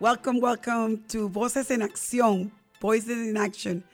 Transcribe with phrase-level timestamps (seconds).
[0.00, 2.50] Welcome, welcome to Voices in Action,
[2.80, 3.84] Voices in Action,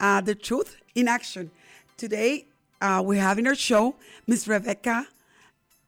[0.00, 1.52] uh, the truth in action.
[1.96, 2.46] Today,
[2.80, 3.94] uh, we have in our show,
[4.26, 5.06] Miss Rebecca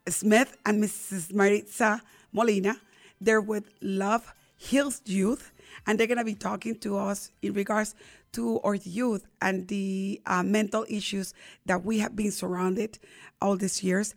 [0.07, 1.35] Smith and Mrs.
[1.35, 2.01] Maritza
[2.33, 2.77] Molina.
[3.21, 5.51] They're with Love Heals Youth,
[5.89, 7.97] and they're going to be talking to us in regards
[8.35, 11.35] to our youth and the uh, mental issues
[11.67, 13.01] that we have been surrounded
[13.43, 14.15] all these years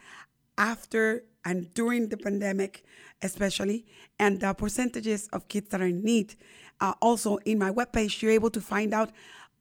[0.59, 2.83] after and during the pandemic,
[3.21, 3.85] especially,
[4.19, 6.35] and the percentages of kids that are in need.
[6.79, 9.11] Uh, also, in my webpage, you're able to find out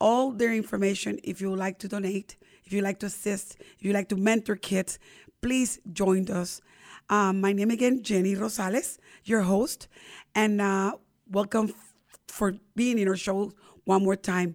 [0.00, 3.84] all their information if you would like to donate, if you like to assist, if
[3.84, 4.98] you like to mentor kids,
[5.42, 6.60] please join us.
[7.08, 9.88] Um, my name again, Jenny Rosales, your host,
[10.34, 10.92] and uh,
[11.30, 11.94] welcome f-
[12.28, 13.52] for being in our show
[13.84, 14.54] one more time.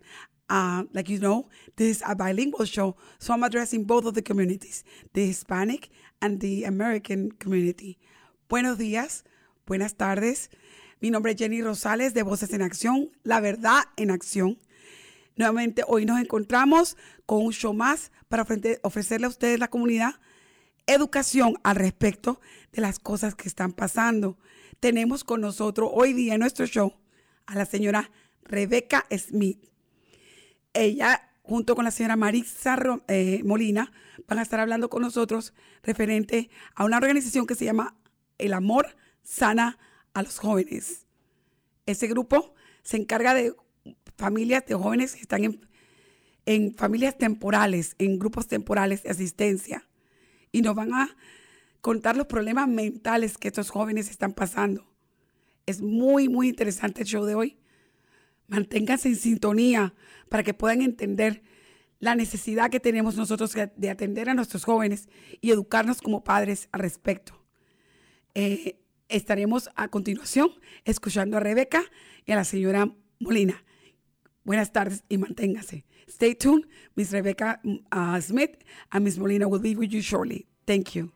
[0.49, 4.21] Uh, like you know, this is a bilingual show, so I'm addressing both of the
[4.21, 5.89] communities, the Hispanic
[6.21, 7.97] and the American community.
[8.49, 9.23] Buenos días,
[9.65, 10.49] buenas tardes.
[11.01, 14.57] Mi nombre es Jenny Rosales de Voces en Acción, La Verdad en Acción.
[15.35, 18.45] Nuevamente hoy nos encontramos con un show más para
[18.83, 20.15] ofrecerle a ustedes, la comunidad,
[20.87, 22.39] educación al respecto
[22.71, 24.37] de las cosas que están pasando.
[24.79, 26.93] Tenemos con nosotros hoy día en nuestro show
[27.45, 28.11] a la señora
[28.43, 29.59] Rebecca Smith.
[30.73, 33.91] Ella, junto con la señora Marisa eh, Molina,
[34.27, 37.95] van a estar hablando con nosotros referente a una organización que se llama
[38.37, 39.77] El Amor Sana
[40.13, 41.05] a los Jóvenes.
[41.85, 43.55] Ese grupo se encarga de
[44.17, 45.67] familias de jóvenes que están en,
[46.45, 49.87] en familias temporales, en grupos temporales de asistencia.
[50.51, 51.15] Y nos van a
[51.81, 54.87] contar los problemas mentales que estos jóvenes están pasando.
[55.67, 57.59] Es muy, muy interesante el show de hoy.
[58.47, 59.93] Manténganse en sintonía
[60.29, 61.43] para que puedan entender
[61.99, 65.09] la necesidad que tenemos nosotros de atender a nuestros jóvenes
[65.41, 67.41] y educarnos como padres al respecto.
[68.35, 68.79] Eh,
[69.09, 70.49] estaremos a continuación
[70.83, 71.83] escuchando a Rebeca
[72.25, 73.63] y a la señora Molina.
[74.43, 75.85] Buenas tardes y manténgase.
[76.07, 76.67] Stay tuned.
[76.95, 80.45] Miss Rebecca uh, Smith and Miss Molina will be with you shortly.
[80.65, 81.14] Thank you.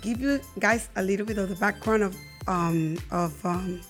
[0.00, 3.80] give you guys a little bit of the background of um, of um,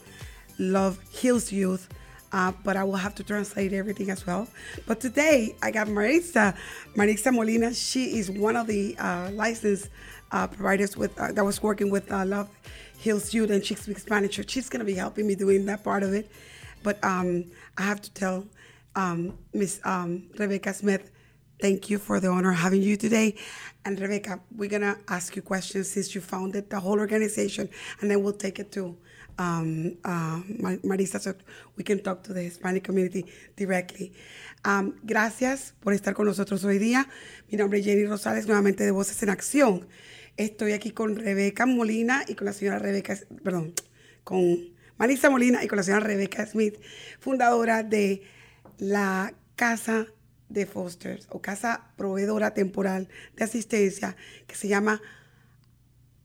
[0.59, 1.89] Love Heals Youth
[2.33, 4.49] uh, but I will have to translate everything as well.
[4.87, 6.57] But today I got Marisa,
[6.97, 7.75] Marisa Molina.
[7.75, 9.89] She is one of the uh, licensed
[10.31, 12.49] uh, providers with uh, that was working with uh, Love
[12.99, 14.41] Hills Youth, and she speaks Spanish.
[14.49, 16.31] She's gonna be helping me doing that part of it.
[16.83, 17.45] But um,
[17.77, 18.47] I have to tell
[18.97, 21.11] um, Miss um, Rebecca Smith.
[21.61, 23.37] Thank you for the honor of having you today.
[23.85, 27.69] And Rebecca, we're gonna ask you questions since you founded the whole organization,
[28.01, 28.97] and then we'll take it to
[29.39, 30.41] um, uh,
[30.85, 31.35] Marisa, so
[31.77, 33.25] we can talk to the Hispanic community
[33.57, 34.13] directly.
[34.65, 37.09] Um, gracias por estar con nosotros hoy día.
[37.51, 39.87] Mi nombre es Jenny Rosales, nuevamente de Voces en Acción.
[40.37, 43.75] Estoy aquí con Rebeca Molina y con la señora Rebeca, perdón,
[44.25, 46.79] con Marisa Molina y con la señora Rebeca Smith,
[47.21, 48.23] fundadora de
[48.79, 50.07] la casa
[50.49, 55.01] de fosters o casa proveedora temporal de asistencia que se llama,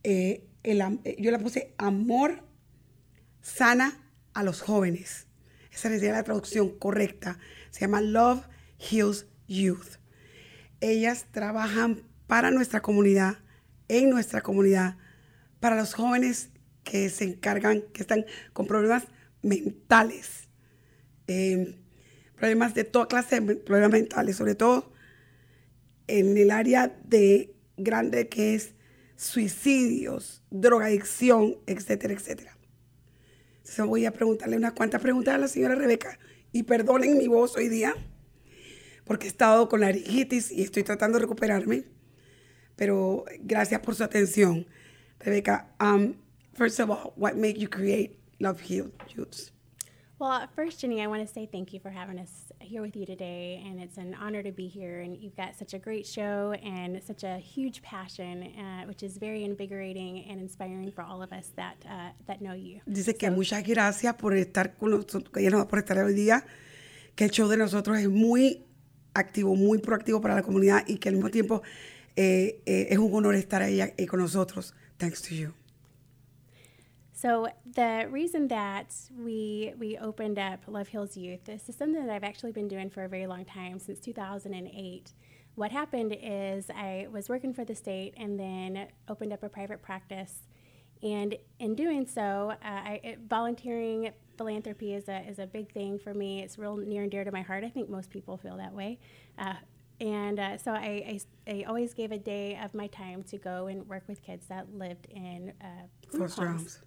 [0.03, 2.43] eh, el eh, yo la puse Amor
[3.47, 3.97] Sana
[4.33, 5.25] a los Jóvenes.
[5.71, 7.39] Esa sería la traducción correcta.
[7.71, 8.45] Se llama Love
[8.77, 9.99] Heals Youth.
[10.81, 13.37] Ellas trabajan para nuestra comunidad,
[13.87, 14.97] en nuestra comunidad,
[15.61, 16.49] para los jóvenes
[16.83, 19.05] que se encargan, que están con problemas
[19.41, 20.49] mentales,
[21.27, 21.79] eh,
[22.35, 24.91] problemas de toda clase de problemas mentales, sobre todo
[26.07, 28.73] en el área de grande que es
[29.15, 32.56] suicidios, drogadicción, etcétera, etcétera.
[33.67, 36.17] Entonces voy a preguntarle unas cuantas preguntas a la señora Rebeca
[36.53, 37.93] y perdonen mi voz hoy día
[39.03, 41.83] porque he estado con la laringitis y estoy tratando de recuperarme.
[42.77, 44.67] Pero gracias por su atención.
[45.19, 46.15] Rebeca, um,
[46.53, 49.51] first of all, what made you create Love Heal Youths?
[50.19, 53.05] Well, first, Jenny, I want to say thank you for having us here with you
[53.05, 55.01] today, and it's an honor to be here.
[55.01, 59.19] And you've got such a great show and such a huge passion, uh, which is
[59.19, 62.81] very invigorating and inspiring for all of us that uh, that know you.
[62.87, 66.15] Dice que muchas gracias por estar con nosotros, que ella nos va por estar hoy
[66.15, 66.43] día,
[67.15, 68.65] que el show de nosotros es muy
[69.13, 71.61] activo, muy proactivo para la comunidad y que al mismo tiempo
[72.15, 74.73] eh, eh, es un honor estar ahí con nosotros.
[74.97, 75.53] Thanks to you.
[77.17, 82.13] So the reason that we we opened up Love Hills Youth, this is something that
[82.13, 85.13] I've actually been doing for a very long time since 2008.
[85.55, 89.81] What happened is I was working for the state and then opened up a private
[89.81, 90.43] practice,
[91.01, 95.97] and in doing so, uh, I, it, volunteering philanthropy is a is a big thing
[95.97, 96.43] for me.
[96.43, 97.63] It's real near and dear to my heart.
[97.63, 98.99] I think most people feel that way.
[99.39, 99.55] Uh,
[99.99, 103.67] and uh, so I, I, I always gave a day of my time to go
[103.67, 105.87] and work with kids that lived in uh,
[106.35, 106.79] homes.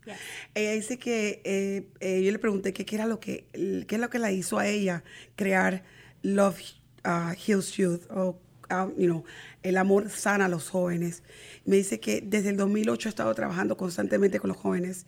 [0.55, 4.01] Ella dice que eh, eh, yo le pregunté que qué era lo que qué es
[4.01, 5.03] lo que la hizo a ella
[5.37, 5.83] crear
[6.23, 6.61] Love
[7.05, 8.39] uh, Heals Youth o
[8.71, 9.25] um, you know,
[9.63, 11.23] el amor sana a los jóvenes.
[11.65, 15.06] Me dice que desde el 2008 ha estado trabajando constantemente con los jóvenes.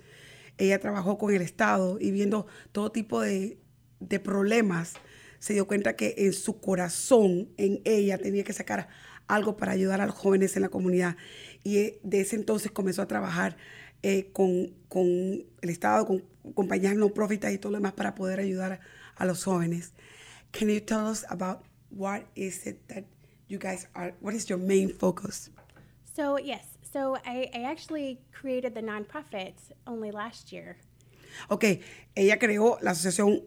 [0.58, 3.58] Ella trabajó con el Estado y viendo todo tipo de,
[4.00, 4.94] de problemas,
[5.42, 8.86] se dio cuenta que en su corazón, en ella, tenía que sacar
[9.26, 11.16] algo para ayudar a los jóvenes en la comunidad.
[11.64, 13.56] Y eh, de ese entonces comenzó a trabajar
[14.04, 16.22] eh, con, con el Estado, con
[16.54, 18.78] compañías no profit y todo lo demás para poder ayudar
[19.16, 19.94] a los jóvenes.
[20.52, 23.02] Can you tell us about what is it that
[23.48, 25.50] you guys are, what is your main focus?
[26.14, 29.54] So yes, so I, I actually created the nonprofit
[29.88, 30.76] only last year.
[31.48, 31.64] Ok,
[32.14, 33.42] ella creó la asociación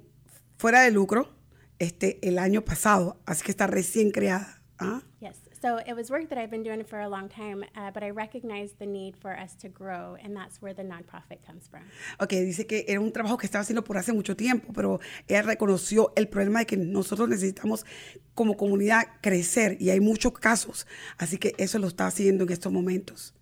[0.57, 1.34] fuera de lucro
[1.79, 4.61] este, el año pasado, así que está recién creada.
[4.79, 5.01] ¿ah?
[5.19, 8.03] Yes, so it was work that I've been doing for a long time, uh, but
[8.03, 11.83] I recognized the need for us to grow, and that's where the nonprofit comes from.
[12.19, 15.41] Ok, dice que era un trabajo que estaba haciendo por hace mucho tiempo, pero ella
[15.41, 17.85] reconoció el problema de que nosotros necesitamos
[18.33, 20.87] como comunidad crecer y hay muchos casos,
[21.17, 23.33] así que eso lo está haciendo en estos momentos.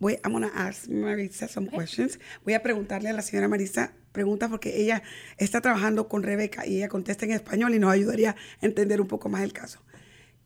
[0.00, 2.18] Voy, I'm gonna ask Marisa some questions.
[2.44, 5.02] Voy a preguntarle a la señora Marisa preguntas porque ella
[5.36, 9.08] está trabajando con Rebeca y ella contesta en español y nos ayudaría a entender un
[9.08, 9.80] poco más el caso.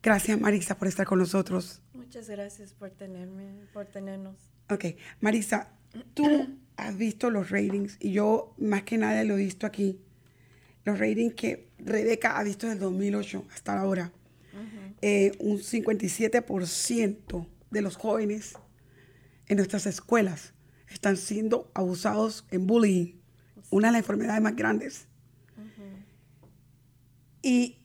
[0.01, 1.81] Gracias Marisa por estar con nosotros.
[1.93, 4.35] Muchas gracias por tenerme, por tenernos.
[4.69, 4.85] Ok,
[5.21, 5.69] Marisa,
[6.13, 6.25] tú
[6.77, 10.01] has visto los ratings y yo más que nada lo he visto aquí.
[10.83, 14.11] Los ratings que Rebeca ha visto desde el 2008 hasta ahora.
[15.01, 18.55] Eh, un 57% de los jóvenes
[19.47, 20.53] en nuestras escuelas
[20.89, 23.18] están siendo abusados en bullying,
[23.69, 25.07] una de las enfermedades más grandes.
[27.41, 27.77] Y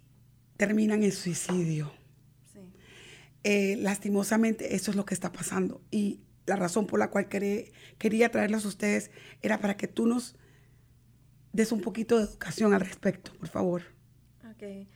[0.56, 1.92] terminan en suicidio.
[2.52, 2.58] Sí.
[3.44, 7.64] Eh, lastimosamente eso es lo que está pasando y la razón por la cual quería,
[7.98, 9.10] quería traerlos a ustedes
[9.42, 10.36] era para que tú nos
[11.52, 13.82] des un poquito de educación al respecto, por favor.
[14.50, 14.88] Ok.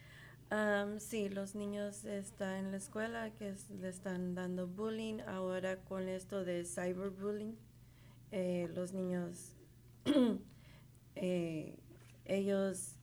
[0.50, 5.20] Am, sí, los niños están en la escuela que es- le están dando bullying.
[5.26, 7.56] Ahora con esto de cyberbullying,
[8.32, 9.54] eh, los niños,
[11.20, 11.76] eh,
[12.24, 12.96] ellos,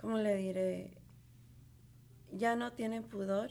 [0.00, 0.98] ¿cómo le diré?
[2.32, 3.50] Ya no tienen pudor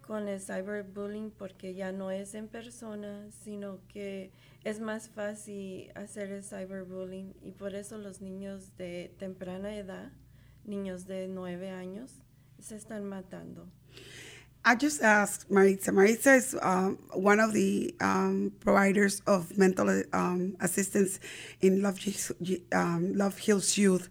[0.00, 6.30] con el cyberbullying porque ya no es en persona, sino que es más fácil hacer
[6.30, 10.10] el cyberbullying y por eso los niños de temprana edad,
[10.64, 12.22] niños de nueve años,
[12.58, 13.68] se están matando.
[14.66, 15.92] I just asked Maritza.
[15.92, 21.20] Maritza is um, one of the um, providers of mental um, assistance
[21.60, 22.00] in Love,
[22.72, 24.08] um, Love Heals Youth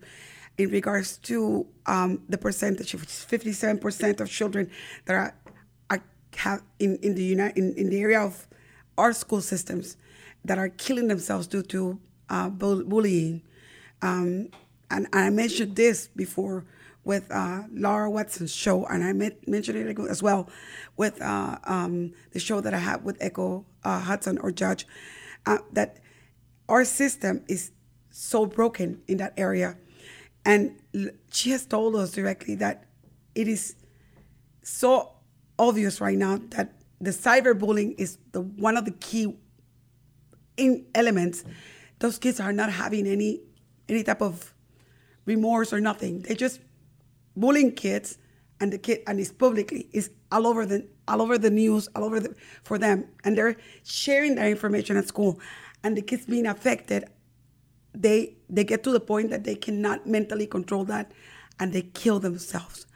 [0.60, 4.70] in regards to um, the percentage, which is 57% of children
[5.06, 5.36] that are,
[5.90, 6.04] are
[6.36, 8.48] have in, in, the uni- in, in the area of
[8.96, 9.98] our school systems
[10.46, 13.42] that are killing themselves due to uh, bull- bullying.
[14.04, 14.50] Um,
[14.92, 16.66] and I mentioned this before
[17.04, 20.50] with uh, Laura Watson's show, and I met, mentioned it as well
[20.96, 24.88] with uh, um, the show that I had with Echo uh, Hudson or Judge,
[25.46, 26.00] uh, that
[26.70, 27.72] our system is
[28.10, 29.78] so broken in that area.
[30.46, 30.82] And
[31.32, 32.86] she has told us directly that
[33.36, 33.76] it is
[34.62, 35.14] so
[35.60, 39.36] obvious right now that the cyberbullying is the one of the key
[40.58, 41.44] in elements.
[42.00, 43.42] Those kids are not having any
[43.90, 44.54] any type of
[45.26, 46.22] remorse or nothing.
[46.22, 46.60] They just
[47.36, 48.18] bullying kids,
[48.60, 52.04] and the kid and it's publicly is all over the all over the news, all
[52.04, 55.40] over the, for them, and they're sharing that information at school,
[55.84, 57.06] and the kids being affected.
[57.94, 61.12] They they get to the point that they cannot mentally control that,
[61.60, 62.88] and they kill themselves.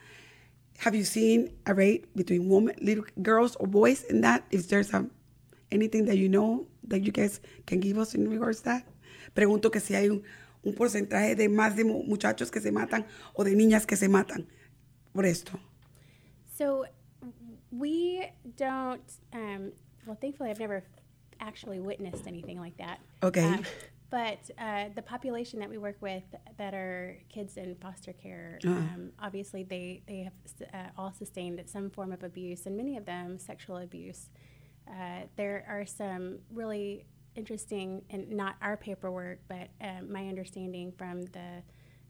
[0.79, 4.45] Have you seen a rate between women, little girls or boys in that?
[4.51, 5.05] If there's a,
[5.71, 8.87] anything that you know that you guys can give us in regards to that?
[9.35, 10.23] Pregunto que si hay un,
[10.67, 14.45] un porcentaje de más de muchachos que se matan o de niñas que se matan
[15.13, 15.59] por esto.
[16.57, 16.85] So
[17.71, 19.71] we don't, um,
[20.05, 20.83] well, thankfully, I've never
[21.39, 22.99] actually witnessed anything like that.
[23.23, 23.45] Okay.
[23.45, 23.63] Um,
[24.09, 26.23] but uh, the population that we work with
[26.57, 28.73] that are kids in foster care, Uh-huh.
[28.73, 30.33] um, obviously they, they have
[30.73, 34.29] uh, all sustained some form of abuse, and many of them sexual abuse.
[34.87, 37.05] Uh, there are some really
[37.37, 41.63] interesting, and not our paperwork, but um, my understanding from the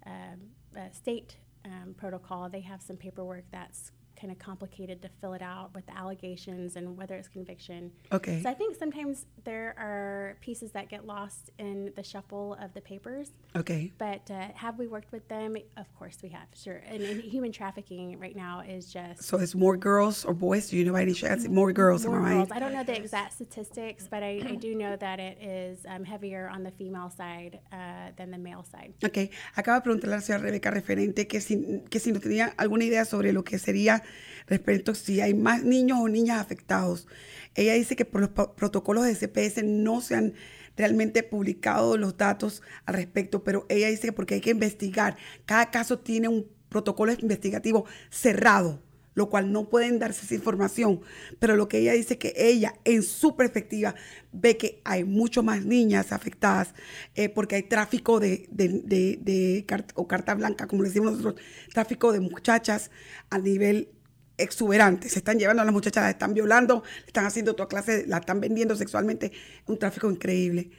[0.06, 0.40] um,
[0.76, 5.42] uh, state um, protocol, they have some paperwork that's kind of complicated to fill it
[5.42, 7.92] out with the allegations and whether it's conviction.
[8.12, 8.42] Okay.
[8.42, 12.82] So I think sometimes there are pieces that get lost in the shuffle of the
[12.82, 13.32] papers.
[13.56, 13.92] Okay.
[13.98, 15.56] But uh, have we worked with them?
[15.78, 16.82] Of course we have, sure.
[16.88, 20.70] And, and human trafficking right now is just So it's more girls or boys?
[20.70, 21.48] Do you know any chance?
[21.48, 22.38] More girls, more am I right?
[22.38, 22.52] girls.
[22.52, 26.04] I don't know the exact statistics, but I, I do know that it is um,
[26.04, 28.94] heavier on the female side uh, than the male side.
[29.04, 32.54] Ok, acaba de preguntarle a la señora Rebeca referente que si, que si no tenía
[32.58, 34.04] alguna idea sobre lo que sería
[34.48, 37.08] respecto si hay más niños o niñas afectados.
[37.56, 40.34] Ella dice que por los protocolos de CPS no se han
[40.76, 45.18] realmente publicado los datos al respecto, pero ella dice que porque hay que investigar.
[45.46, 48.82] Cada caso tiene un protocolo investigativo cerrado
[49.18, 51.02] lo cual no pueden darse esa información,
[51.40, 53.96] pero lo que ella dice que ella en su perspectiva
[54.32, 56.76] ve que hay mucho más niñas afectadas
[57.16, 61.42] eh, porque hay tráfico de, de, o carta blanca, como le decimos nosotros,
[61.74, 62.92] tráfico de muchachas
[63.32, 63.90] a nivel
[64.38, 65.10] exuberante.
[65.10, 68.40] Se están llevando a las muchachas, las están violando, están haciendo toda clase, la están
[68.40, 69.32] vendiendo sexualmente,
[69.66, 70.72] un tráfico increíble.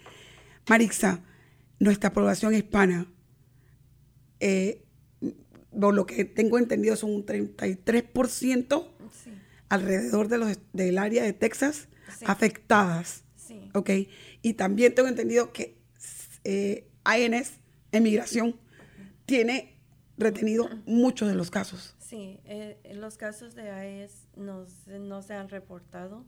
[0.68, 1.20] Marixa,
[1.80, 3.06] nuestra población hispana,
[4.40, 4.84] eh,
[5.78, 8.88] por lo que tengo entendido, son un 33%
[9.24, 9.30] Sí,
[9.68, 11.88] alrededor de los, del área de Texas
[12.18, 12.24] Sí.
[12.26, 13.24] afectadas.
[13.36, 13.70] sí.
[13.74, 13.90] ¿Ok?
[14.42, 15.76] Y también tengo entendido que
[16.44, 17.52] eh, INS,
[17.92, 18.56] Emigración,
[19.26, 19.74] tiene
[20.16, 21.94] retenido muchos de los casos.
[22.08, 26.24] Sí, eh, los casos de AES no, se- no se han reportado.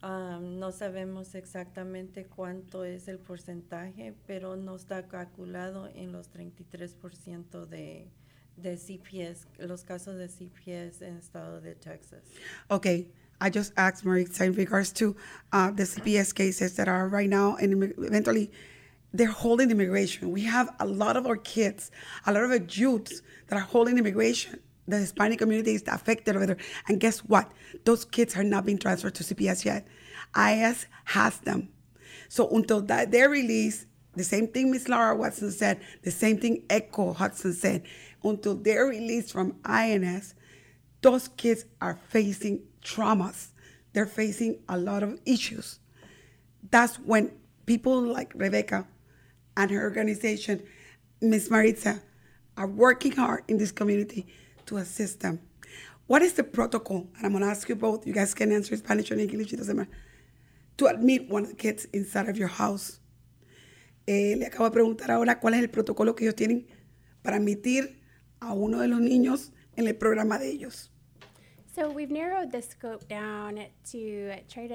[0.00, 7.66] Am, no sabemos exactamente cuánto es el porcentaje, pero no está calculado en los 33%
[7.66, 8.08] de,
[8.56, 12.22] de CPS, los casos de CPS en el estado de Texas.
[12.68, 15.14] Okay, I just asked Maritza in regards to
[15.52, 18.50] uh, the CPS cases that are right now, and eventually
[19.12, 20.32] they're holding immigration.
[20.32, 21.90] We have a lot of our kids,
[22.26, 24.58] a lot of our youths that are holding immigration.
[24.88, 26.56] The Hispanic community is affected over there.
[26.88, 27.52] And guess what?
[27.84, 29.86] Those kids are not being transferred to CPS yet.
[30.34, 31.68] IS has them.
[32.30, 36.64] So until that they're released, the same thing Miss Laura Watson said, the same thing
[36.70, 37.82] Echo Hudson said,
[38.24, 40.34] until they're released from INS,
[41.02, 43.48] those kids are facing traumas.
[43.92, 45.80] They're facing a lot of issues.
[46.70, 47.30] That's when
[47.66, 48.86] people like Rebecca
[49.56, 50.62] and her organization,
[51.20, 52.02] Miss Maritza,
[52.56, 54.26] are working hard in this community
[54.68, 55.40] to assist them.
[56.06, 57.08] What is the protocol?
[57.16, 58.06] And I'm going to ask you both.
[58.06, 59.90] You guys can answer Spanish or English, it doesn't matter.
[60.78, 63.00] To admit one of the kids inside of your house.
[64.06, 66.66] Eh, le acabo de preguntar ahora cuál es el protocolo que ellos tienen
[67.20, 68.00] para admitir
[68.40, 70.90] a uno de los niños en el programa de ellos.
[71.78, 73.60] So we've narrowed the scope down
[73.92, 74.74] to try to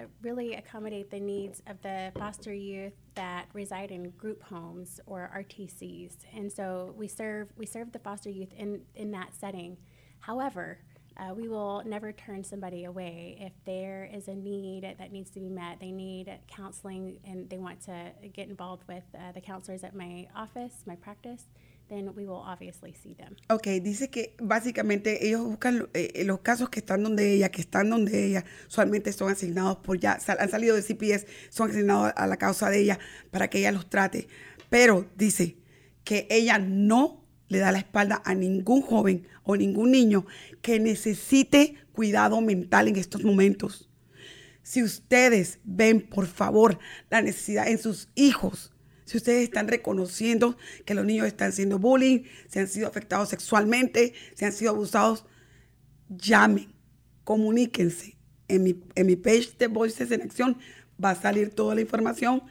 [0.00, 5.32] uh, really accommodate the needs of the foster youth that reside in group homes or
[5.36, 6.14] RTCs.
[6.32, 9.76] And so we serve we serve the foster youth in in that setting.
[10.20, 10.78] However,
[11.16, 15.40] uh, we will never turn somebody away if there is a need that needs to
[15.40, 15.80] be met.
[15.80, 20.28] They need counseling and they want to get involved with uh, the counselors at my
[20.36, 21.46] office, my practice.
[21.94, 23.36] Then we will obviously see them.
[23.48, 27.88] Ok, dice que básicamente ellos buscan eh, los casos que están donde ella, que están
[27.88, 32.26] donde ella, usualmente son asignados por ya, sal- han salido de CPS, son asignados a
[32.26, 32.98] la causa de ella
[33.30, 34.26] para que ella los trate.
[34.70, 35.56] Pero dice
[36.02, 40.26] que ella no le da la espalda a ningún joven o ningún niño
[40.62, 43.88] que necesite cuidado mental en estos momentos.
[44.64, 48.72] Si ustedes ven, por favor, la necesidad en sus hijos,
[49.04, 54.14] si ustedes están reconociendo que los niños están siendo bullying, se han sido afectados sexualmente,
[54.34, 55.26] se han sido abusados,
[56.08, 56.72] llamen,
[57.24, 58.16] comuníquense.
[58.46, 60.58] En mi, en mi page de Voices en Acción
[61.02, 62.42] va a salir toda la información.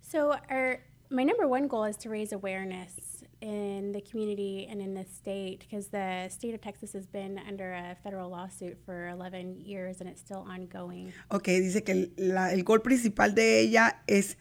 [0.00, 4.92] So, our my number one goal is to raise awareness in the community and in
[4.94, 9.60] the state because the state of Texas has been under a federal lawsuit for 11
[9.60, 11.12] years and it's still ongoing.
[11.30, 14.36] Ok, dice que el, la- el gol principal de ella es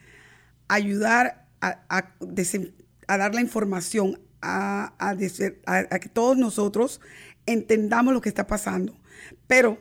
[0.67, 1.85] ayudar a,
[3.07, 4.93] dar la información, a,
[6.01, 7.01] que todos nosotros
[7.45, 8.97] entendamos lo que está pasando.
[9.47, 9.79] Pero,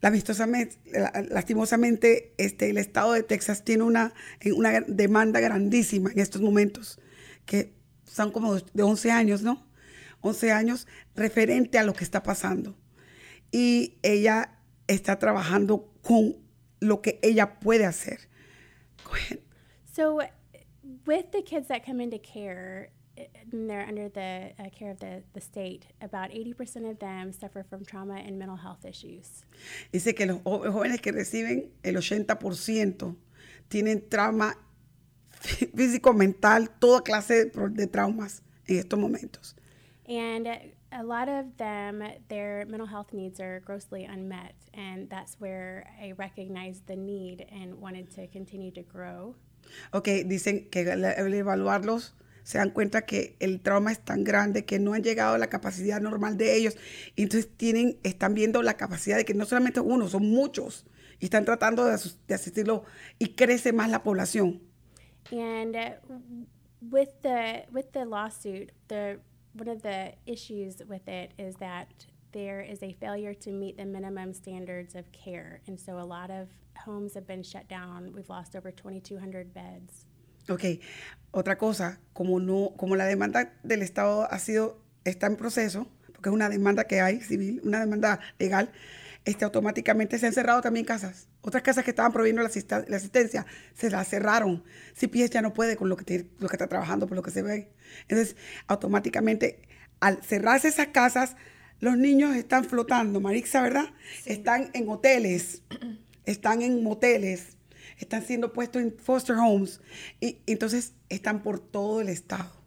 [0.00, 4.12] lastimosamente, este, el estado de Texas tiene una,
[4.54, 7.00] una demanda grandísima en estos momentos,
[7.46, 7.72] que
[8.04, 9.66] son como de 11 años, ¿no?
[10.22, 12.76] 11 años referente a lo que está pasando.
[13.52, 16.36] Y ella está trabajando con
[16.80, 18.28] lo que ella puede hacer.
[19.92, 20.22] So,
[21.06, 23.22] with the kids that come into care, uh,
[23.52, 27.64] and they're under the uh, care of the, the state, about 80% of them suffer
[27.68, 29.44] from trauma and mental health issues.
[29.92, 33.16] Dice que los jóvenes que reciben el 80%
[33.68, 34.56] tienen trauma
[35.30, 39.54] físico, mental, toda clase de traumas en estos momentos.
[40.08, 40.48] And
[40.92, 44.54] a lot of them, their mental health needs are grossly unmet.
[44.74, 49.36] And that's where I recognized the need and wanted to continue to grow.
[49.92, 54.64] Ok, dicen que al al evaluarlos se dan cuenta que el trauma es tan grande
[54.64, 56.76] que no han llegado a la capacidad normal de ellos.
[57.14, 60.84] Y entonces tienen, están viendo la capacidad de que no solamente uno, son muchos.
[61.20, 62.84] Y están tratando de, de asistirlo
[63.18, 64.62] y crece más la población.
[65.30, 66.14] And uh,
[66.80, 69.20] with the with the lawsuit, the
[69.54, 71.86] one of the issues with it is that
[72.32, 76.30] there is a failure to meet the minimum standards of care, and so a lot
[76.30, 76.48] of
[76.84, 78.12] homes have been shut down.
[78.14, 80.06] We've lost over 2,200 beds.
[80.48, 80.80] Ok,
[81.32, 86.28] otra cosa, como no, como la demanda del Estado ha sido, está en proceso, porque
[86.28, 88.70] es una demanda que hay civil, una demanda legal,
[89.26, 91.28] este, automáticamente se han cerrado también casas.
[91.42, 94.64] Otras casas que estaban proveyendo la, asista- la asistencia se las cerraron.
[94.94, 97.30] CPS ya no puede con lo que, tiene- lo que está trabajando, por lo que
[97.30, 97.70] se ve.
[98.08, 98.34] Entonces,
[98.66, 99.62] automáticamente,
[100.00, 101.36] al cerrarse esas casas,
[101.80, 103.86] los niños están flotando, Marixa, ¿verdad?
[104.26, 105.62] Están en hoteles,
[106.24, 107.56] están en moteles,
[107.98, 109.80] están siendo puestos en foster homes
[110.20, 112.60] y entonces están por todo el estado.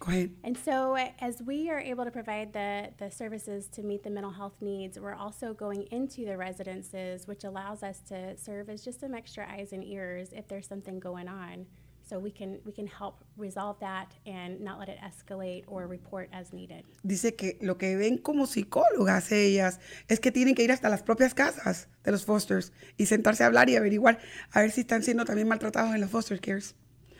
[0.00, 0.30] Go ahead.
[0.44, 4.08] And so, uh, as we are able to provide the, the services to meet the
[4.08, 8.82] mental health needs, we're also going into the residences, which allows us to serve as
[8.82, 11.66] just some extra eyes and ears if there's something going on.
[12.10, 16.28] So we can we can help resolve that and not let it escalate or report
[16.32, 16.84] as needed.
[17.04, 21.04] Dice que lo que ven como psicólogas ellas es que tienen que ir hasta las
[21.04, 24.18] propias casas de los fosters y sentarse a hablar y averiguar
[24.50, 26.74] a ver si están siendo también maltratados en los foster cares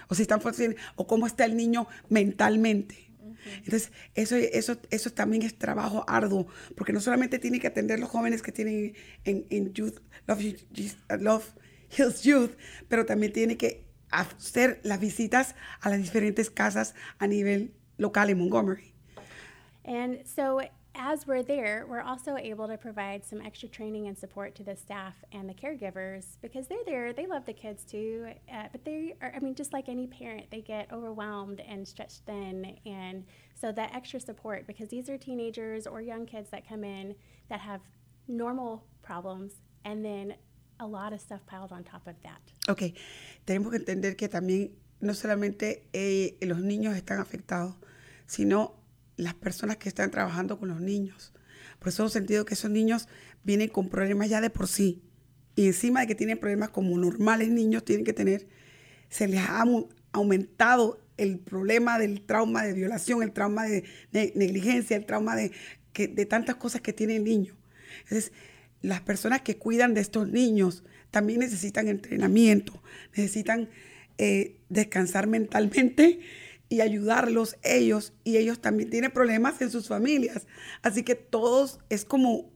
[0.09, 0.41] o si están
[0.97, 3.13] o cómo está el niño mentalmente.
[3.59, 8.09] Entonces, eso, eso, eso también es trabajo arduo, porque no solamente tiene que atender los
[8.09, 10.57] jóvenes que tienen en, en Youth, Love,
[11.21, 11.55] Love
[11.97, 12.51] Hills Youth,
[12.89, 18.39] pero también tiene que hacer las visitas a las diferentes casas a nivel local en
[18.39, 18.95] Montgomery.
[19.85, 20.61] And so
[20.95, 24.75] as we're there, we're also able to provide some extra training and support to the
[24.77, 27.13] staff and the caregivers because they're there.
[27.13, 30.51] They love the kids too, uh, but they are, I mean, just like any parent,
[30.51, 32.77] they get overwhelmed and stretched thin.
[32.85, 37.15] And so that extra support, because these are teenagers or young kids that come in
[37.49, 37.81] that have
[38.27, 39.53] normal problems
[39.85, 40.35] and then
[40.81, 42.41] a lot of stuff piled on top of that.
[42.69, 42.95] Ok,
[43.45, 47.77] tenemos que entender que también no solamente eh, los niños están afectados,
[48.27, 48.75] sino
[49.17, 51.33] las personas que están trabajando con los niños.
[51.79, 53.09] Por eso he sentido que esos niños
[53.45, 55.03] vienen con problemas ya de por sí.
[55.57, 58.49] Y encima de que tienen problemas como normales niños tienen que tener,
[59.09, 64.33] se les ha au- aumentado el problema del trauma de violación, el trauma de, ne-
[64.37, 65.53] negligencia, el trauma de,
[65.93, 67.57] que, de tantas cosas que tiene el niño.
[68.05, 68.33] Entonces,
[68.83, 72.83] las personas que cuidan de estos niños también necesitan entrenamiento,
[73.17, 73.69] necesitan
[74.19, 76.21] eh, descansar mentalmente
[76.69, 78.13] y ayudarlos ellos.
[78.25, 80.47] Y ellos también tienen problemas en sus familias.
[80.83, 82.51] Así que todos es como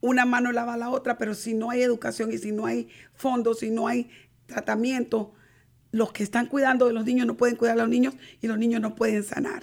[0.00, 2.88] una mano lava a la otra, pero si no hay educación y si no hay
[3.14, 4.10] fondos, si no hay
[4.46, 5.32] tratamiento,
[5.92, 8.58] los que están cuidando de los niños no pueden cuidar a los niños y los
[8.58, 9.62] niños no pueden sanar.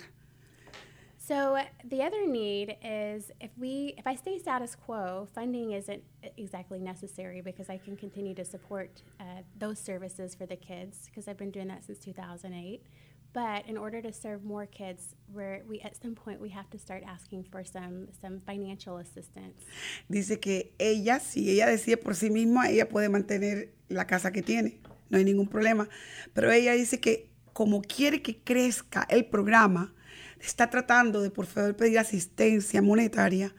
[1.32, 6.04] So the other need is if we if I stay status quo, funding isn't
[6.36, 9.24] exactly necessary because I can continue to support uh,
[9.58, 12.84] those services for the kids because I've been doing that since 2008.
[13.32, 16.78] But in order to serve more kids, where we at some point we have to
[16.78, 19.64] start asking for some some financial assistance.
[20.10, 24.42] Dice que ella, si ella decide por sí misma, ella puede mantener la casa que
[24.42, 25.88] tiene, no hay ningún problema.
[26.34, 29.94] Pero ella dice que como quiere que crezca el programa,
[30.44, 33.54] está tratando de por favor pedir asistencia monetaria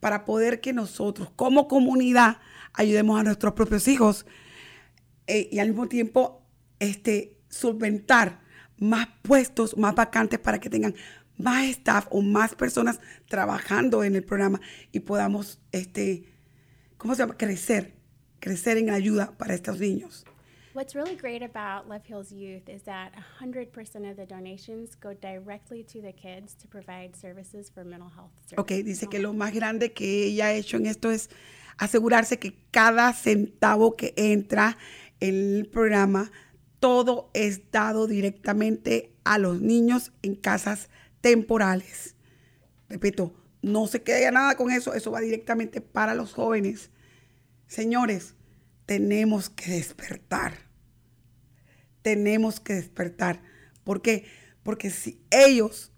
[0.00, 2.38] para poder que nosotros como comunidad
[2.72, 4.26] ayudemos a nuestros propios hijos
[5.26, 6.42] eh, y al mismo tiempo
[6.78, 8.40] este, solventar
[8.78, 10.94] más puestos, más vacantes para que tengan
[11.36, 14.60] más staff o más personas trabajando en el programa
[14.92, 16.24] y podamos, este,
[16.96, 17.36] ¿cómo se llama?
[17.36, 17.94] Crecer,
[18.40, 20.24] crecer en ayuda para estos niños.
[20.78, 23.10] What's really great about Love Hills Youth is that
[23.40, 28.30] 100% of the donations go directly to the kids to provide services for mental health
[28.46, 28.58] services.
[28.58, 31.30] Ok, dice que lo más grande que ella ha hecho en esto es
[31.78, 34.78] asegurarse que cada centavo que entra
[35.18, 36.30] en el programa,
[36.78, 42.14] todo es dado directamente a los niños en casas temporales.
[42.88, 46.92] Repito, no se quede nada con eso, eso va directamente para los jóvenes.
[47.66, 48.36] Señores,
[48.86, 50.67] tenemos que despertar.
[52.08, 53.42] Tenemos que despertar.
[53.84, 54.24] ¿Por qué?
[54.62, 55.92] Porque si ellos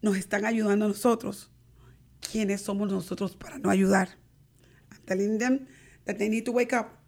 [0.00, 1.52] nos están ayudando a nosotros,
[2.18, 4.08] ¿quiénes somos nosotros para no ayudar?
[4.90, 5.68] I'm telling them
[6.04, 6.98] that they need to wake up.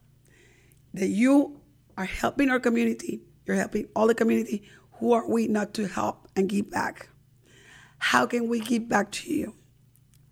[0.92, 1.60] That you
[1.96, 3.24] are helping our community.
[3.44, 4.62] You're helping all the community.
[5.00, 7.08] Who are we not to help and give back?
[7.98, 9.54] How can we give back to you?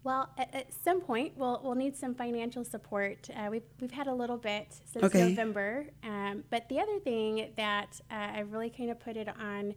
[0.05, 3.29] Well, at, at some point, we'll, we'll need some financial support.
[3.37, 5.29] Uh, we've, we've had a little bit since Okay.
[5.29, 5.87] November.
[6.03, 9.75] Um, but the other thing that uh, I really kind of put it on,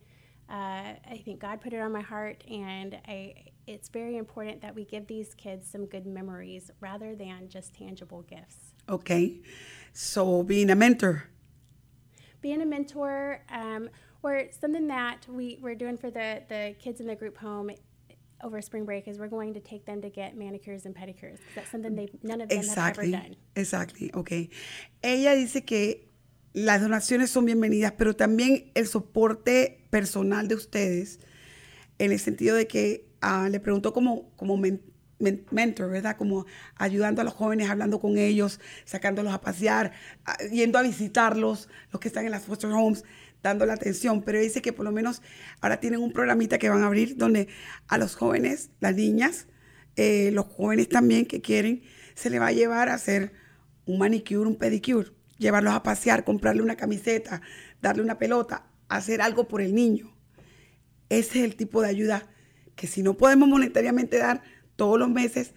[0.49, 3.35] uh, I think God put it on my heart, and I,
[3.67, 8.23] it's very important that we give these kids some good memories rather than just tangible
[8.23, 8.73] gifts.
[8.89, 9.41] Okay.
[9.93, 11.29] So being a mentor.
[12.41, 13.89] being a mentor um,
[14.21, 17.69] or something that we, we're doing for the, the kids in the group home
[18.43, 21.69] over spring break is we're going to take them to get manicures and pedicures that's
[21.71, 23.11] something they none of them Exactly.
[23.11, 24.11] have ever done Exactly.
[24.13, 24.31] Ok.
[25.01, 26.09] Ella dice que
[26.53, 31.19] las donaciones son bienvenidas, pero también el soporte personal de ustedes,
[31.99, 34.81] en el sentido de que ah, le preguntó como, como men-
[35.19, 36.15] men- mentor, ¿verdad?
[36.17, 36.45] Como
[36.75, 39.91] ayudando a los jóvenes, hablando con ellos, sacándolos a pasear,
[40.25, 43.03] ah, yendo a visitarlos, los que están en las foster homes,
[43.45, 44.21] dando la atención.
[44.23, 45.21] Pero dice que por lo menos
[45.61, 47.47] ahora tienen un programita que van a abrir donde
[47.87, 49.47] a los jóvenes, las niñas,
[49.95, 51.81] eh, los jóvenes también que quieren,
[52.15, 53.33] se le va a llevar a hacer
[53.85, 57.41] un manicure, un pedicure, llevarlos a pasear, comprarle una camiseta,
[57.81, 60.13] darle una pelota, hacer algo por el niño.
[61.09, 62.27] Ese es el tipo de ayuda
[62.75, 64.41] que si no podemos monetariamente dar
[64.75, 65.53] todos los meses,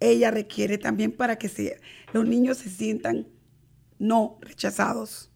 [0.00, 1.80] ella requiere también para que se-
[2.12, 3.26] los niños se sientan
[3.98, 5.30] no rechazados.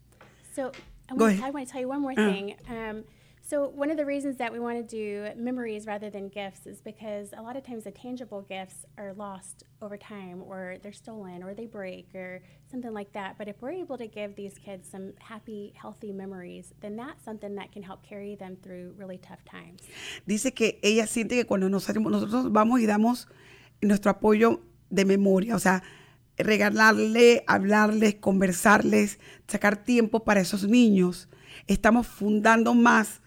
[0.55, 0.71] so
[1.09, 1.45] I Go want, ahead.
[1.45, 2.31] I want to tell you one more Uh.
[2.31, 3.03] thing um,
[3.41, 6.81] so one of the reasons that we want to do memories rather than gifts is
[6.81, 11.41] because a lot of times the tangible gifts are lost over time or they're stolen
[11.41, 14.87] or they break or something like that but if we're able to give these kids
[14.87, 19.43] some happy healthy memories then that's something that can help carry them through really tough
[19.45, 19.81] times
[20.27, 23.27] dice que ella siente que cuando nos salimos- nosotros vamos y damos
[23.81, 24.59] nuestro apoyo
[24.91, 25.81] de memoria, o sea,
[26.39, 31.29] regalarle, hablarles, conversarles, sacar tiempo para esos niños,
[31.67, 33.21] estamos fundando más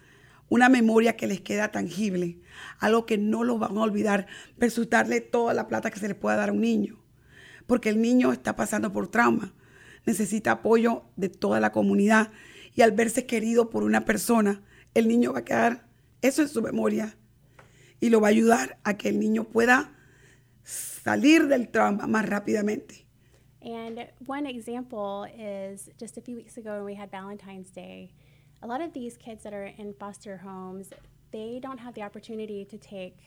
[0.48, 2.38] una memoria que les queda tangible,
[2.78, 4.88] algo que no lo van a olvidar, versus
[5.30, 7.02] toda la plata que se le pueda dar a un niño,
[7.66, 9.54] porque el niño está pasando por trauma,
[10.04, 12.32] necesita apoyo de toda la comunidad
[12.74, 14.62] y al verse querido por una persona,
[14.94, 15.86] el niño va a quedar
[16.22, 17.16] eso en su memoria
[18.00, 19.92] y lo va a ayudar a que el niño pueda
[20.64, 23.01] salir del trauma más rápidamente.
[23.64, 28.12] And one example is just a few weeks ago when we had Valentine's Day.
[28.62, 30.90] A lot of these kids that are in foster homes,
[31.30, 33.18] they don't have the opportunity to take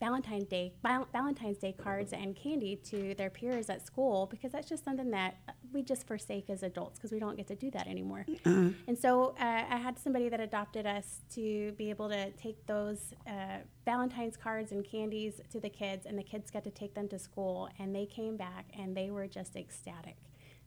[0.00, 0.72] Valentine's Day
[1.12, 5.36] Valentine's Day cards and candy to their peers at school because that's just something that
[5.72, 8.26] we just forsake as adults because we don't get to do that anymore.
[8.44, 13.14] And so uh, I had somebody that adopted us to be able to take those
[13.26, 17.08] uh, Valentine's cards and candies to the kids, and the kids got to take them
[17.08, 20.16] to school, and they came back and they were just ecstatic.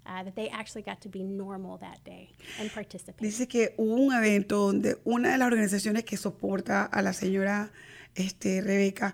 [0.06, 2.30] Uh, that they actually got to be normal that day
[2.62, 3.28] and participate.
[3.28, 7.74] Dice que hubo un evento donde una de las organizaciones que soporta a la señora
[8.18, 9.14] este, Rebeca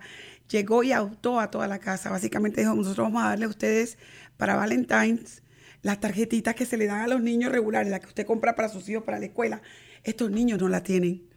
[0.50, 2.10] llegó y adoptó a toda la casa.
[2.10, 3.98] Básicamente dijo, nosotros vamos a darle a ustedes
[4.38, 5.44] para Valentine's
[5.82, 8.70] las tarjetitas que se le dan a los niños regulares, las que usted compra para
[8.70, 9.62] sus hijos para la escuela.
[10.04, 11.28] Estos niños no la tienen.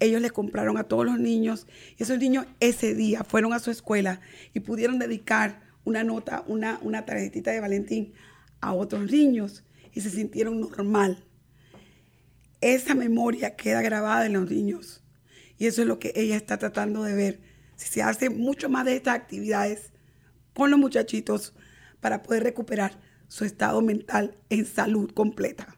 [0.00, 3.70] Ellos le compraron a todos los niños y esos niños ese día fueron a su
[3.70, 4.20] escuela
[4.52, 8.12] y pudieron dedicar una nota, una, una tarjetita de Valentín
[8.60, 11.24] a otros niños y se sintieron normal.
[12.60, 14.97] Esa memoria queda grabada en los niños
[15.58, 17.40] y eso es lo que ella está tratando de ver.
[17.76, 19.92] Si se hace mucho más de estas actividades
[20.54, 21.54] con los muchachitos
[22.00, 25.74] para poder recuperar su estado mental en salud completa.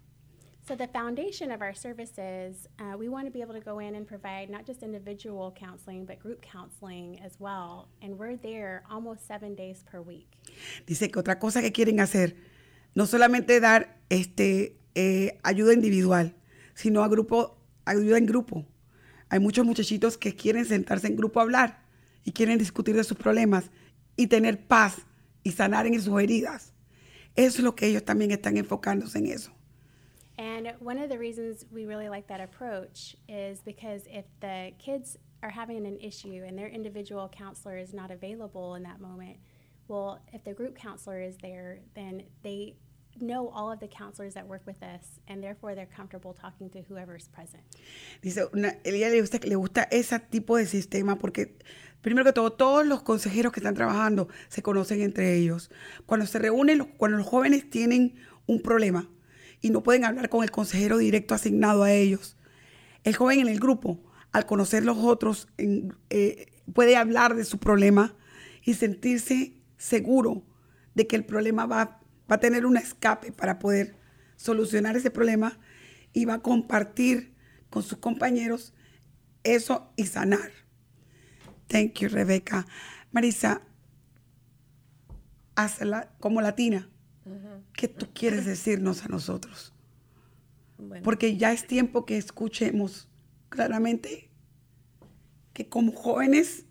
[0.67, 3.97] So the foundation of our services, uh, we want to be able to go in
[3.97, 7.89] and provide not just individual counseling, but group counseling as well.
[8.01, 10.29] And we're there almost seven days per week.
[10.87, 12.37] Dice que otra cosa que quieren hacer,
[12.95, 16.37] no solamente dar este, eh, ayuda individual,
[16.75, 18.65] sino a grupo, ayuda en grupo.
[19.31, 21.83] Hay muchos muchachitos que quieren sentarse en grupo a hablar
[22.25, 23.71] y quieren discutir de sus problemas
[24.17, 25.07] y tener paz
[25.43, 26.75] y sanar en sus heridas.
[27.37, 29.53] Eso es lo que ellos también están enfocándose en eso.
[30.37, 35.17] And one of the reasons we really like that approach is because if the kids
[35.43, 39.37] are having an issue and their individual counselor is not available in that moment,
[39.87, 42.75] well, if the group counselor is there, then they
[43.19, 46.81] know all of the counselors that work with us, and therefore they're comfortable talking to
[46.89, 47.63] whoever's present.
[48.23, 51.57] Dice, una, ella le gusta, le gusta ese tipo de sistema porque,
[52.03, 55.71] primero que todo, todos los consejeros que están trabajando se conocen entre ellos.
[56.07, 58.15] Cuando se reúnen, los- cuando los jóvenes tienen
[58.47, 59.09] un problema
[59.61, 62.37] y no pueden hablar con el consejero directo asignado a ellos,
[63.05, 64.01] el joven en el grupo,
[64.33, 68.15] al conocer los otros, en- eh, puede hablar de su problema
[68.65, 70.45] y sentirse seguro
[70.95, 72.00] de que el problema va,
[72.31, 73.97] va a tener un escape para poder
[74.37, 75.59] solucionar ese problema
[76.13, 77.35] y va a compartir
[77.71, 78.75] con sus compañeros
[79.43, 80.51] eso y sanar.
[81.67, 82.67] Thank you, Rebeca.
[83.13, 83.63] Marisa,
[85.55, 86.89] hazla como latina.
[87.73, 89.73] ¿Qué tú quieres decirnos a nosotros?
[90.79, 93.09] Bueno, Porque ya es tiempo que escuchemos
[93.49, 94.31] claramente
[95.53, 96.67] que como jóvenes,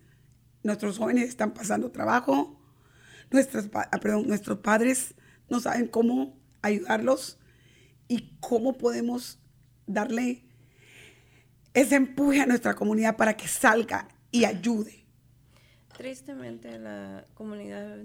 [0.62, 2.60] nuestros jóvenes están pasando trabajo,
[3.32, 5.14] ah, perdón, nuestros padres
[5.50, 7.38] no saben cómo ayudarlos
[8.08, 9.38] y cómo podemos
[9.86, 10.44] darle
[11.74, 15.04] ese empuje a nuestra comunidad para que salga y ayude.
[15.96, 17.98] tristemente la comunidad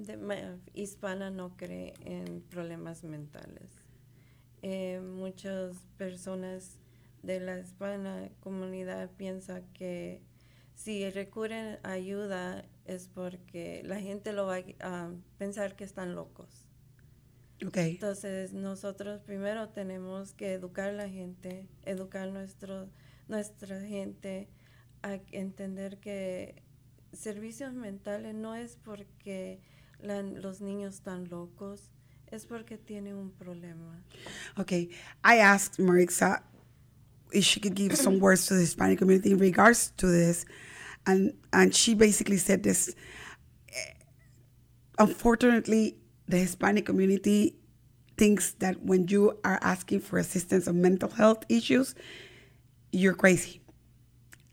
[0.74, 3.72] hispana no cree en problemas mentales.
[4.62, 6.78] Eh, muchas personas
[7.24, 10.22] de la hispana comunidad piensan que
[10.76, 16.65] si recurren a ayuda es porque la gente lo va a pensar que están locos.
[17.66, 17.78] Ok.
[17.78, 22.90] Entonces nosotros primero tenemos que educar a la gente, educar nuestro,
[23.28, 24.50] nuestra gente
[25.02, 26.64] a entender que
[27.14, 29.62] servicios mentales no es porque
[30.00, 31.92] la- los niños están locos,
[32.28, 34.04] es porque tienen un problema.
[34.58, 34.90] Okay,
[35.24, 36.44] I asked Marixa
[37.32, 40.46] if she could give some words to the Hispanic community in regards to this,
[41.06, 42.96] and and she basically said this.
[43.70, 43.94] eh,
[44.98, 47.56] Unfortunately, the Hispanic community
[48.18, 51.96] thinks that when you are asking for assistance on mental health issues,
[52.92, 53.62] you're crazy.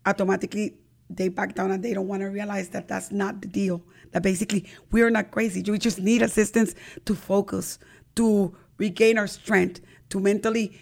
[0.05, 0.75] Automatically,
[1.09, 3.81] they back down and they don't want to realize that that's not the deal.
[4.11, 5.63] That basically, we're not crazy.
[5.69, 7.79] We just need assistance to focus,
[8.15, 10.79] to regain our strength, to mentally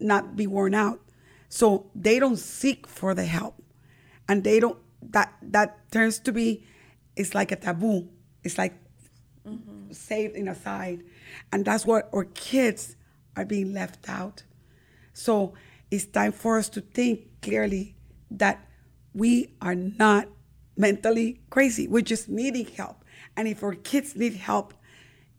[0.00, 1.00] not be worn out.
[1.48, 3.62] So they don't seek for the help.
[4.28, 4.78] And they don't,
[5.10, 6.66] that, that turns to be,
[7.16, 8.08] it's like a taboo.
[8.44, 8.74] It's like
[9.90, 11.02] saved in a side.
[11.52, 12.96] And that's what our kids
[13.36, 14.42] are being left out.
[15.12, 15.54] So
[15.90, 17.96] it's time for us to think clearly
[18.30, 18.66] that
[19.14, 20.28] we are not
[20.76, 21.88] mentally crazy.
[21.88, 23.04] We're just needing help.
[23.36, 24.74] And if our kids need help,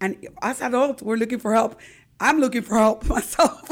[0.02, 1.80] and as adults, we're looking for help,
[2.20, 3.70] I'm looking for help myself.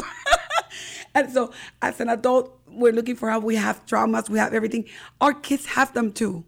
[1.15, 3.43] and so as an adult, we're looking for help.
[3.43, 4.85] We have traumas, we have everything.
[5.19, 6.45] Our kids have them too.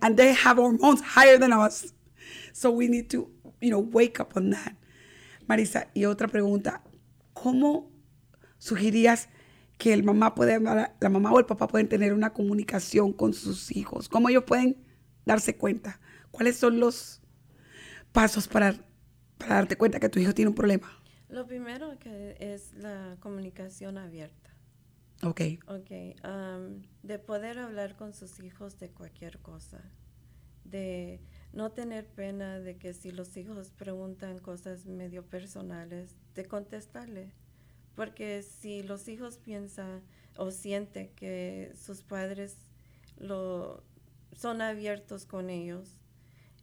[0.00, 1.92] And they have hormones higher than us.
[2.52, 4.76] So we need to, you know, wake up on that.
[5.46, 6.82] Marisa, y otra pregunta,
[7.32, 7.90] ¿cómo
[8.58, 9.28] sugerías
[9.78, 13.74] que el mamá puede, la mamá o el papá pueden tener una comunicación con sus
[13.74, 14.08] hijos?
[14.08, 14.76] ¿Cómo ellos pueden
[15.24, 16.00] darse cuenta?
[16.30, 17.20] ¿Cuáles son los
[18.12, 18.74] pasos para,
[19.38, 20.90] para darte cuenta que tu hijo tiene un problema?
[21.28, 24.50] Lo primero que es la comunicación abierta.
[25.22, 25.40] Ok.
[25.66, 25.90] Ok.
[26.22, 29.80] am, de poder hablar con sus hijos de cualquier cosa.
[30.64, 31.20] De
[31.52, 37.32] no tener pena de que si los hijos preguntan cosas medio personales, de contestarle.
[37.94, 40.02] Porque si los hijos piensan
[40.36, 42.56] o sienten que sus padres
[43.18, 43.82] lo,
[44.34, 45.98] son abiertos con ellos,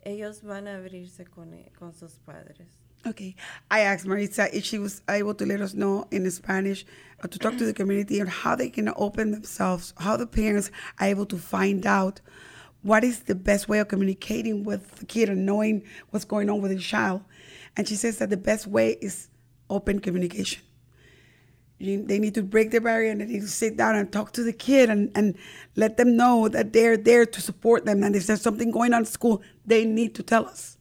[0.01, 2.67] ellos van a abrirse con, e- con sus padres.
[3.05, 3.35] Okay.
[3.71, 6.85] I asked Maritza if she was able to let us know in Spanish
[7.23, 10.69] uh, to talk to the community on how they can open themselves, how the parents
[10.99, 12.19] are able to find out
[12.81, 16.61] what is the best way of communicating with the kid and knowing what's going on
[16.61, 17.21] with the child.
[17.75, 19.27] And she says that the best way is
[19.69, 20.63] open communication.
[21.77, 24.33] You, they need to break the barrier and they need to sit down and talk
[24.33, 25.37] to the kid and, and
[25.75, 28.03] let them know that they're there to support them.
[28.03, 30.77] And if there's something going on at school, they need to tell us.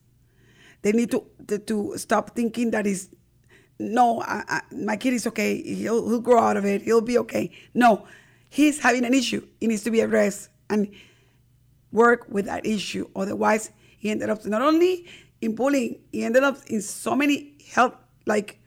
[0.82, 3.10] They need to to, to stop thinking that is
[3.80, 5.62] no, I, I, my kid is okay.
[5.62, 6.82] He'll he'll grow out of it.
[6.82, 7.50] He'll be okay.
[7.74, 8.06] No,
[8.48, 9.46] he's having an issue.
[9.60, 10.88] It needs to be addressed and
[11.92, 13.08] work with that issue.
[13.14, 15.06] Otherwise, he ended up not only
[15.40, 17.94] in bullying, he ended up in so many health
[18.26, 18.60] like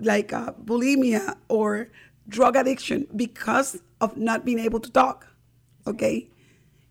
[0.00, 1.88] like uh, bulimia or
[2.28, 5.26] drug addiction because of not being able to talk.
[5.86, 6.30] Okay,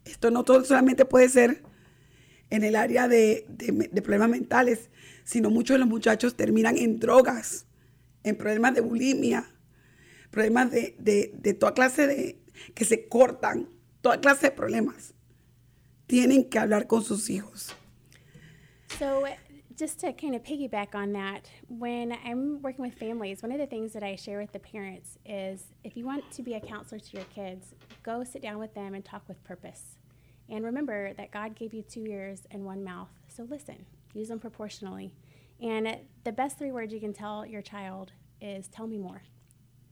[0.06, 1.64] esto no todo solamente puede ser
[2.50, 4.90] en el área de, de, problemas mentales,
[5.24, 7.66] sino muchos de los muchachos terminan en drogas,
[8.24, 9.46] en problemas de bulimia,
[10.32, 12.42] problemas de, de toda clase de
[12.74, 13.70] que se cortan,
[14.02, 15.14] toda clase de problemas.
[16.12, 17.74] Tienen que hablar con sus hijos.
[19.00, 19.26] So,
[19.78, 23.66] just to kind of piggyback on that, when I'm working with families, one of the
[23.66, 27.00] things that I share with the parents is if you want to be a counselor
[27.00, 29.96] to your kids, go sit down with them and talk with purpose.
[30.50, 34.40] And remember that God gave you two ears and one mouth, so listen, use them
[34.40, 35.14] proportionally.
[35.62, 35.96] And
[36.26, 39.22] the best three words you can tell your child is tell me more.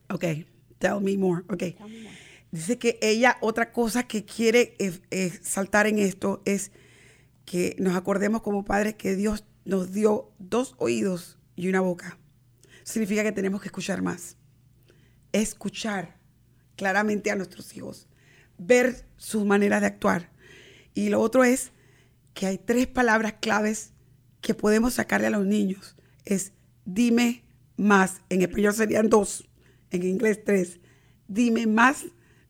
[0.10, 0.44] Ok,
[0.82, 1.46] tell me more.
[1.50, 1.78] Ok.
[1.78, 2.12] Tell me more.
[2.52, 4.76] Dice que ella, otra cosa que quiere
[5.42, 6.72] saltar en esto es
[7.46, 12.18] que nos acordemos como padres que Dios nos dio dos oídos y una boca.
[12.84, 14.36] Significa que tenemos que escuchar más.
[15.32, 16.18] Escuchar
[16.76, 18.08] claramente a nuestros hijos.
[18.58, 20.32] Ver sus maneras de actuar.
[20.96, 21.72] Y lo otro es
[22.34, 23.94] que hay tres palabras claves
[24.42, 25.96] que podemos sacarle a los niños.
[26.26, 26.54] Es
[26.86, 27.44] dime
[27.78, 28.22] más.
[28.30, 29.48] En español serían dos.
[29.92, 30.80] En inglés tres.
[31.28, 32.06] Dime más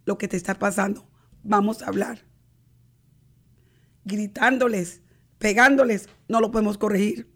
[0.10, 1.08] lo que te está pasando.
[1.44, 2.26] Vamos a hablar.
[4.06, 5.04] Gritándoles,
[5.38, 7.32] pegándoles, no lo podemos corregir.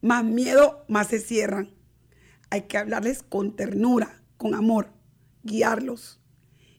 [0.00, 1.74] Más miedo, más se cierran.
[2.48, 4.94] Hay que hablarles con ternura, con amor,
[5.42, 6.18] guiarlos.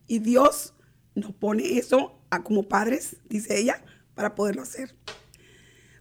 [0.08, 0.74] Y Dios
[1.14, 4.96] nos pone eso a como padres, dice ella, para poderlo hacer.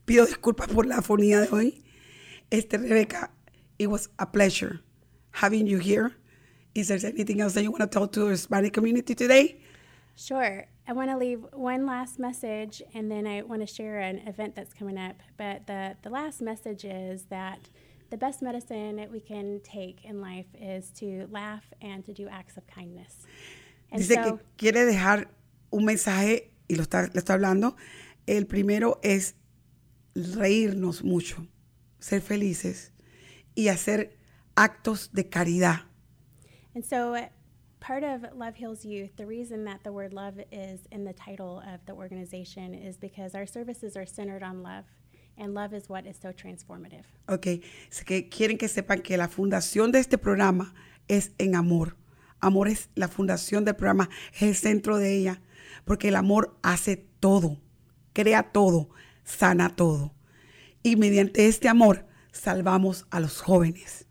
[0.06, 1.84] Pido disculpas por la afonía de hoy.
[2.48, 3.30] Este, Rebeca,
[3.76, 4.80] it was a pleasure
[5.32, 6.16] having you here.
[6.74, 9.60] Is there anything else that you want to tell to the Hispanic community today?
[10.16, 10.66] Sure.
[10.86, 14.54] I want to leave one last message and then I want to share an event
[14.54, 15.16] that's coming up.
[15.36, 17.60] But the, the last message is that
[18.10, 22.28] the best medicine that we can take in life is to laugh and to do
[22.28, 23.26] acts of kindness.
[23.90, 25.28] And Dice so, que quiere dejar
[25.70, 27.76] un mensaje y lo está, lo está hablando.
[28.26, 29.34] El primero es
[30.14, 31.46] reírnos mucho,
[31.98, 32.92] ser felices
[33.54, 34.16] y hacer
[34.54, 35.82] actos de caridad.
[36.74, 37.26] And so uh,
[37.80, 41.62] part of Love Heals Youth, the reason that the word love is in the title
[41.66, 44.84] of the organization is because our services are centered on love.
[45.36, 47.04] And love is what is so transformative.
[47.28, 47.60] Ok,
[47.90, 50.72] es que quieren que sepan que la fundación de este programa
[51.08, 51.96] es en amor.
[52.40, 55.42] Amor es la fundación del programa, es el centro de ella,
[55.84, 57.60] porque el amor hace todo,
[58.12, 58.88] crea todo,
[59.24, 60.14] sana todo.
[60.82, 64.06] Y mediante este amor salvamos a los jóvenes.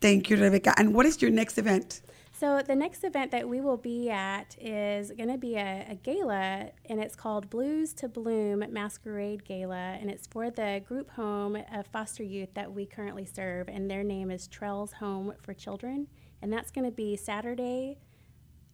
[0.00, 0.74] Thank you, Rebecca.
[0.78, 2.00] And what is your next event?
[2.32, 5.94] So the next event that we will be at is going to be a, a
[5.94, 11.54] gala, and it's called Blues to Bloom Masquerade Gala, and it's for the group home
[11.70, 16.06] of foster youth that we currently serve, and their name is Trells Home for Children,
[16.40, 17.98] and that's going to be Saturday,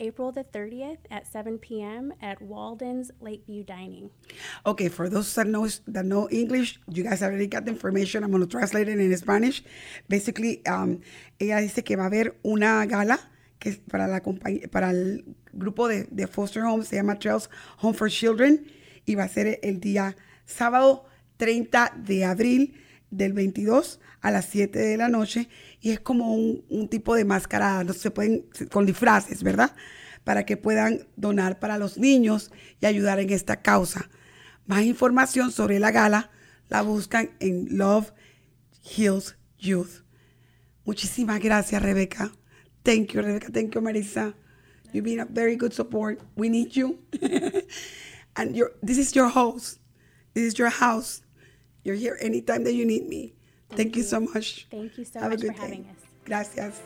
[0.01, 2.13] April the 30th at 7 p.m.
[2.21, 4.11] at Walden's Lakeview Dining.
[4.65, 8.25] Okay, for those that know that know English, you guys already got the information.
[8.25, 9.63] I'm going to translate it in Spanish.
[10.09, 11.01] Basically, um,
[11.41, 13.19] ella dice que va a haber una gala
[13.59, 14.21] que es para la
[14.71, 17.49] para el grupo de, de foster homes, se llama Trails
[17.81, 18.67] Home for Children
[19.07, 21.07] y va a ser el día sábado
[21.39, 22.75] 30 de abril
[23.11, 25.49] del 22 a las 7 de la noche
[25.81, 29.75] y es como un, tipo de mascarada, no se pueden con disfraces, ¿verdad?
[30.25, 32.51] Para que puedan donar para los niños
[32.81, 34.09] y ayudar en esta causa.
[34.67, 36.31] Más información sobre la gala
[36.69, 38.13] la buscan en Love
[38.83, 40.05] Hills Youth.
[40.85, 42.33] Muchísimas gracias, Rebeca.
[42.83, 43.49] Thank you, Rebecca.
[43.53, 44.35] Thank you, Marisa.
[44.93, 46.21] You've been a very good support.
[46.37, 46.99] We need you.
[48.37, 49.79] and this is your house.
[50.35, 51.23] This is your house.
[51.87, 53.33] You're here anytime that you need me.
[53.69, 54.03] Thank, Thank you.
[54.03, 54.09] you.
[54.09, 54.67] so much.
[54.73, 56.03] Thank you so Have much for having us.
[56.25, 56.83] Gracias.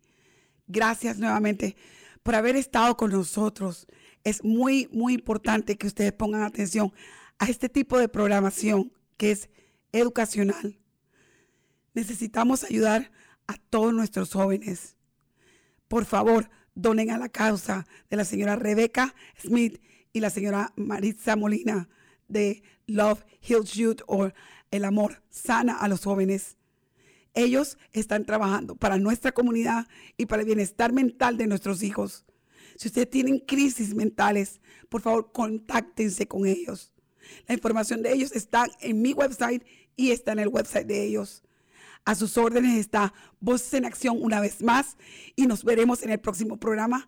[0.70, 1.76] Gracias nuevamente
[2.24, 3.88] por haber estado con nosotros.
[4.24, 6.94] Es muy, muy importante que ustedes pongan atención
[7.40, 9.50] a este tipo de programación que es
[9.92, 10.78] educacional.
[11.94, 13.12] Necesitamos ayudar
[13.48, 14.96] a todos nuestros jóvenes.
[15.92, 19.82] Por favor, donen a la causa de la señora Rebecca Smith
[20.14, 21.90] y la señora Maritza Molina
[22.30, 24.30] de Love Heals Youth o
[24.72, 26.56] El Amor Sana a los Jóvenes.
[27.34, 29.86] Ellos están trabajando para nuestra comunidad
[30.16, 32.26] y para el bienestar mental de nuestros hijos.
[32.78, 36.94] Si ustedes tienen crisis mentales, por favor, contáctense con ellos.
[37.50, 39.66] La información de ellos está en mi website
[39.98, 41.44] y está en el website de ellos.
[42.06, 44.98] A sus órdenes está Voces en Acción una vez más
[45.36, 47.08] y nos veremos en el próximo programa.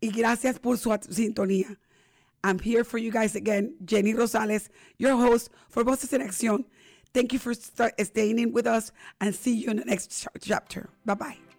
[0.00, 1.78] Y gracias por su sintonía.
[2.42, 6.66] I'm here for you guys again, Jenny Rosales, your host for Voces en Acción.
[7.12, 10.28] Thank you for sta- staying in with us and see you in the next ch-
[10.40, 10.88] chapter.
[11.04, 11.49] Bye bye.